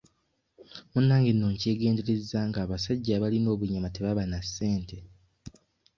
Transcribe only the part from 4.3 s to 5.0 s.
na ssente.